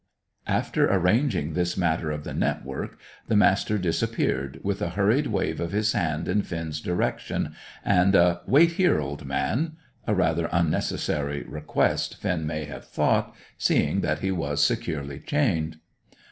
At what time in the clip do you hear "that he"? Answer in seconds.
14.01-14.31